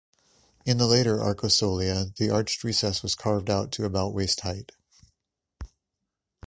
In 0.65 0.79
the 0.79 0.87
later 0.87 1.17
arcosolia, 1.19 2.15
the 2.15 2.31
arched 2.31 2.63
recess 2.63 3.03
was 3.03 3.13
carved 3.13 3.51
out 3.51 3.71
to 3.73 3.85
about 3.85 4.15
waist 4.15 4.39
height. 4.39 4.71